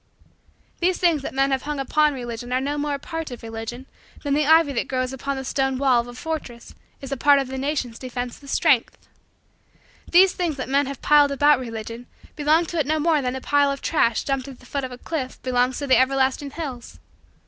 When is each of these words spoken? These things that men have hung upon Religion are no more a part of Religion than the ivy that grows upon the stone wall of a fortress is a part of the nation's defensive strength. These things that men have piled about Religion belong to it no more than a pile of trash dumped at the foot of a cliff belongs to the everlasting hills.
These 0.79 0.97
things 0.97 1.21
that 1.21 1.31
men 1.31 1.51
have 1.51 1.61
hung 1.61 1.79
upon 1.79 2.15
Religion 2.15 2.51
are 2.51 2.59
no 2.59 2.75
more 2.75 2.95
a 2.95 2.99
part 2.99 3.29
of 3.29 3.43
Religion 3.43 3.85
than 4.23 4.33
the 4.33 4.47
ivy 4.47 4.73
that 4.73 4.87
grows 4.87 5.13
upon 5.13 5.37
the 5.37 5.45
stone 5.45 5.77
wall 5.77 6.01
of 6.01 6.07
a 6.07 6.15
fortress 6.15 6.73
is 7.01 7.11
a 7.11 7.17
part 7.17 7.37
of 7.37 7.49
the 7.49 7.57
nation's 7.59 7.99
defensive 7.99 8.49
strength. 8.49 8.97
These 10.11 10.33
things 10.33 10.57
that 10.57 10.69
men 10.69 10.87
have 10.87 11.03
piled 11.03 11.31
about 11.31 11.59
Religion 11.59 12.07
belong 12.35 12.65
to 12.65 12.79
it 12.79 12.87
no 12.87 12.99
more 12.99 13.21
than 13.21 13.35
a 13.35 13.41
pile 13.41 13.69
of 13.71 13.79
trash 13.83 14.23
dumped 14.23 14.47
at 14.47 14.59
the 14.59 14.65
foot 14.65 14.83
of 14.83 14.91
a 14.91 14.97
cliff 14.97 15.39
belongs 15.43 15.77
to 15.77 15.85
the 15.85 15.99
everlasting 15.99 16.49
hills. 16.49 16.97